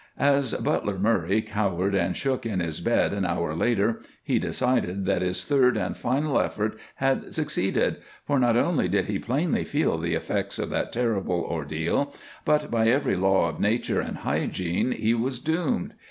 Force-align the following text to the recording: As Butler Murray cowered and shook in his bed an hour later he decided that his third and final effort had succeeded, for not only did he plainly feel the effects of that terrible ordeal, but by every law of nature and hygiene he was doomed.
As 0.17 0.55
Butler 0.55 0.97
Murray 0.97 1.43
cowered 1.43 1.93
and 1.93 2.17
shook 2.17 2.43
in 2.43 2.59
his 2.59 2.79
bed 2.79 3.13
an 3.13 3.23
hour 3.23 3.53
later 3.55 3.99
he 4.23 4.39
decided 4.39 5.05
that 5.05 5.21
his 5.21 5.45
third 5.45 5.77
and 5.77 5.95
final 5.95 6.39
effort 6.39 6.79
had 6.95 7.35
succeeded, 7.35 7.97
for 8.25 8.39
not 8.39 8.57
only 8.57 8.87
did 8.87 9.05
he 9.05 9.19
plainly 9.19 9.63
feel 9.63 9.99
the 9.99 10.15
effects 10.15 10.57
of 10.57 10.71
that 10.71 10.91
terrible 10.91 11.41
ordeal, 11.41 12.15
but 12.45 12.71
by 12.71 12.87
every 12.87 13.15
law 13.15 13.47
of 13.47 13.59
nature 13.59 14.01
and 14.01 14.17
hygiene 14.17 14.91
he 14.91 15.13
was 15.13 15.37
doomed. 15.37 15.93